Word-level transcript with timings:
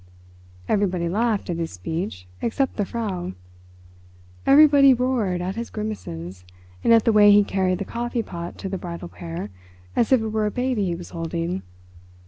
Everybody 0.67 1.07
laughed 1.07 1.47
at 1.51 1.57
his 1.57 1.69
speech, 1.71 2.25
except 2.41 2.75
the 2.77 2.85
Frau; 2.85 3.33
everybody 4.47 4.95
roared 4.95 5.41
at 5.41 5.55
his 5.55 5.69
grimaces, 5.69 6.43
and 6.83 6.91
at 6.91 7.05
the 7.05 7.13
way 7.13 7.31
he 7.31 7.43
carried 7.43 7.77
the 7.77 7.85
coffee 7.85 8.23
pot 8.23 8.57
to 8.57 8.67
the 8.67 8.79
bridal 8.79 9.09
pair, 9.09 9.51
as 9.95 10.11
if 10.11 10.19
it 10.19 10.29
were 10.29 10.47
a 10.47 10.49
baby 10.49 10.85
he 10.85 10.95
was 10.95 11.11
holding. 11.11 11.61